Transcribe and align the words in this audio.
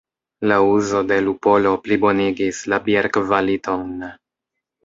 La 0.51 0.55
uzo 0.67 1.01
de 1.11 1.19
lupolo 1.25 1.75
plibonigis 1.87 2.63
la 2.75 2.83
bierkvaliton. 2.89 3.97